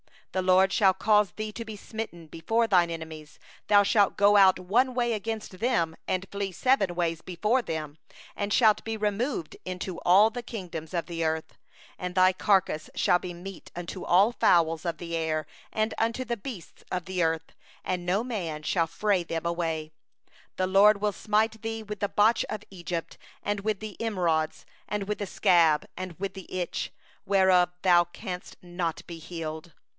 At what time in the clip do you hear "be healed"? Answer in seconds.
29.05-29.73